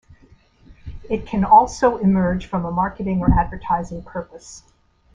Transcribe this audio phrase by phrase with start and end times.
[1.11, 4.63] It can also emerge from a marketing or advertising purpose.